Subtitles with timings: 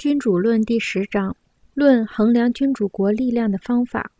[0.00, 1.36] 君主论第十章，
[1.74, 4.10] 论衡量君主国力量的方法。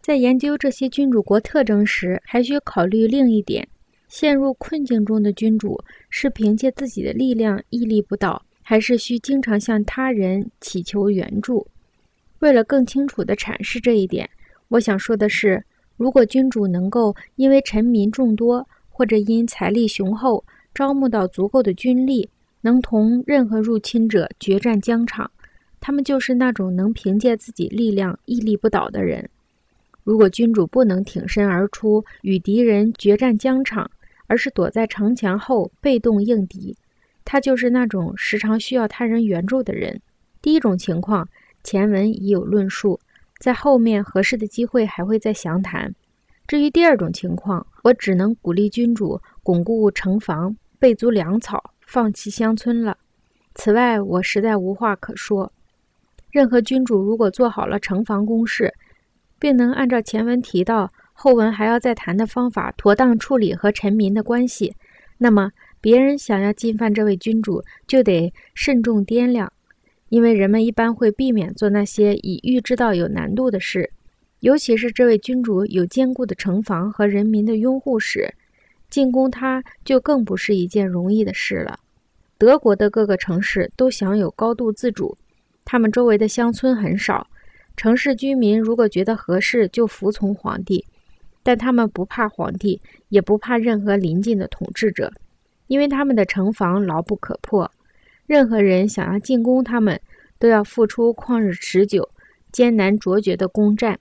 [0.00, 3.68] 在研究这些君主国特征时，还需考虑另一点：
[4.08, 5.78] 陷入困境中的君主
[6.08, 11.66] 是凭借自己的力量屹立不倒，还是需经常向他人祈求援助？
[12.38, 14.30] 为了更清楚地阐释这一点，
[14.68, 15.62] 我想说的是，
[15.98, 20.42] 如果君主能够因为臣民众多，或者因财力雄厚，
[20.72, 22.30] 招募到足够的军力，
[22.60, 25.30] 能同任何入侵者决战疆场，
[25.80, 29.28] 他们就是那种能凭借自己力量屹立不倒的人。
[30.04, 33.90] 如果君主不能挺身而出与敌人决战疆场，
[34.26, 36.76] 而是躲在城墙后被动应敌，
[37.24, 40.00] 他就是那种时常需要他人援助的人。
[40.40, 41.28] 第一种情况。
[41.64, 42.98] 前文已有论述，
[43.40, 45.92] 在后面合适的机会还会再详谈。
[46.46, 52.98] 至于第二种情况，我只能鼓励君主巩固城防，备足粮草，放弃乡村了。
[53.54, 55.50] 此外，我实在无话可说。
[56.30, 58.74] 任何君主如果做好了城防工事，
[59.38, 64.76] 并能按照前文提到、后文还要再谈的方法妥当处理和臣民的关系，
[65.16, 69.50] 那么别人想要进犯这位君主，就得慎重掂量。
[70.10, 73.90] 因为人们一般会避免做那些已预知到有难度的事，
[74.40, 78.34] 尤其是这位君主有坚固的城防和人民的拥护时，
[78.90, 81.78] 进攻他就更不是一件容易的事了。
[82.38, 85.16] 德国的各个城市都享有高度自主，
[85.64, 87.26] 他们周围的乡村很少，
[87.76, 90.84] 城市居民如果觉得合适就服从皇帝，
[91.42, 95.12] 但他们不怕皇帝，也不怕任何邻近的统治者，
[95.66, 97.70] 因为他们的城防牢不可破。
[98.26, 100.00] 任何人想要进攻他们，
[100.38, 102.08] 都要付出旷日持久、
[102.52, 103.98] 艰难卓绝的攻战。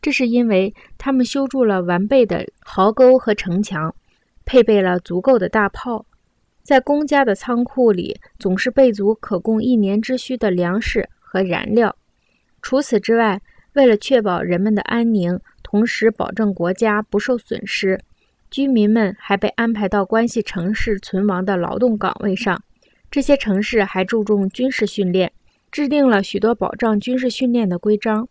[0.00, 3.94] 这是因为他们修筑了完备的壕沟和城墙，
[4.48, 6.06] 配备了足够的大炮，
[6.62, 11.94] 在公家的仓库里总是备足可供一年之需的粮食和燃料。
[12.62, 13.42] 除此之外，
[13.74, 18.00] 为了确保人们的安宁，同时保证国家不受损失，
[18.50, 22.58] 居民们还被安排到关系城市存亡的劳动岗位上。
[23.10, 25.30] 这些城市还注重军事训练，
[25.70, 28.26] 制定了许多保障军事训练的规章。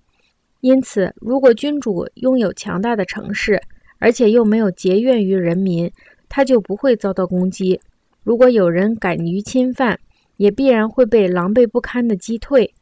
[0.62, 3.62] 因此，如果君主拥有强大的城市，
[4.00, 5.92] 而且又没有结怨于人民，
[6.30, 7.80] 他就不会遭到攻击。
[8.24, 10.00] 如果有人敢于侵犯，
[10.38, 12.74] 也必然会被狼狈不堪地击退。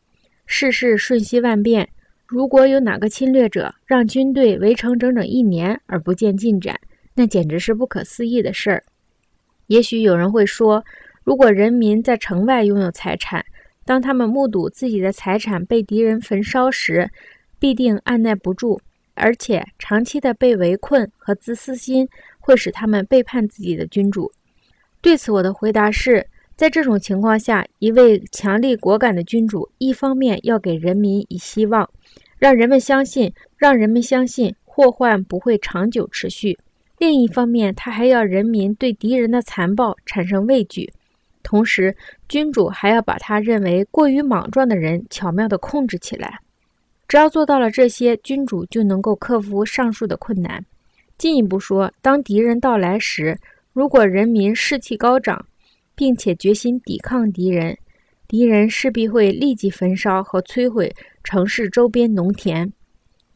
[0.45, 1.89] 事事瞬息万变，
[2.27, 6.79] 如果有哪个侵略者让军队围城整整一年而不见进展，
[7.13, 8.83] 那简直是不可思议的事儿。
[9.67, 10.83] 也许有人会说。
[11.23, 13.43] 如果人民在城外拥有财产，
[13.83, 17.09] 当他们目睹自己的财产被敌人焚烧时，
[17.57, 18.79] 必定按耐不住，
[19.15, 22.07] 而且长期的被围困和自私心
[22.39, 24.31] 会使他们背叛自己的君主。
[25.01, 31.89] 对此，我的回答是：在这种情况下，一位强力果敢的君主，一方面要给人民以希望，
[32.37, 36.53] 让人们相信，让人们相信祸患不会长久持续；
[36.97, 40.91] 另一方面，他还要人民对敌人的残暴产生畏惧。
[41.43, 41.95] 同时，
[42.27, 46.39] 君主还要把他认为过于莽撞的人巧妙地控制起来。
[47.07, 50.65] 只要做到了这些，君主就能够克服上述的困难。
[51.17, 53.37] 进一步说，当敌人到来时，
[53.73, 55.45] 如果人民士气高涨，
[55.93, 57.77] 并且决心抵抗敌人，
[58.27, 60.93] 敌人势必会立即焚烧和摧毁
[61.23, 62.73] 城市周边农田。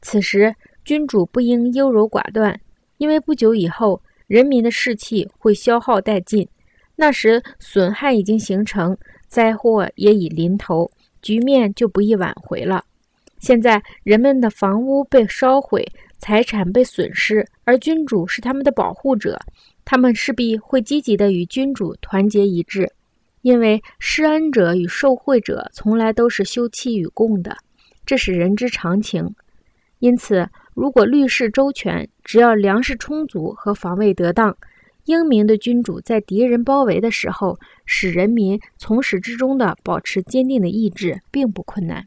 [0.01, 0.53] 此时，
[0.83, 2.59] 君主不应优柔寡断，
[2.97, 6.47] 因为不久以后，人民的士气会消耗殆尽。
[6.95, 8.97] 那时损害已经形成，
[9.27, 10.89] 灾祸也已临头，
[11.21, 12.83] 局面就不易挽回了。
[13.39, 15.85] 现在人们的房屋被烧毁，
[16.19, 19.39] 财产被损失，而君主是他们的保护者，
[19.85, 22.91] 他们势必会积极的与君主团结一致，
[23.41, 27.55] 因为施恩者与受贿者从来都是休戚与共的，
[28.05, 29.33] 这是人之常情。
[29.99, 34.55] 因此，如果律事周全，只要粮食充足和防卫得当。
[35.05, 42.05] 英明的君主在敌人包围的时候，使人民从始至终的保持坚定的意志，并不困难。